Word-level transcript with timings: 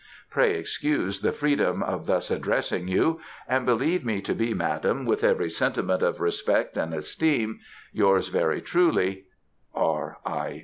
Pray 0.31 0.55
excuse 0.57 1.19
the 1.19 1.31
freedom 1.31 1.83
of 1.83 2.07
thus 2.07 2.31
addressing 2.31 2.87
you, 2.87 3.21
and 3.47 3.67
believe 3.67 4.03
me 4.03 4.19
to 4.19 4.33
be 4.33 4.51
Madam, 4.51 5.05
with 5.05 5.23
every 5.23 5.51
sentiment 5.51 6.01
of 6.01 6.19
respect 6.19 6.75
and 6.75 6.91
esteem, 6.91 7.59
Yours, 7.93 8.29
very 8.29 8.61
truly, 8.63 9.25
Mrs. 9.75 10.15
C. 10.53 10.59